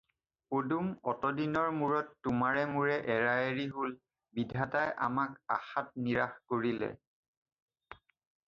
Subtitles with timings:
[0.53, 3.93] পদুম, অতদিনৰ মূৰত তোমাৰে মোৰে এৰাএৰি হ'ল!
[4.39, 6.91] বিধতাই আমাক আশাত নিৰাশ কৰিলে!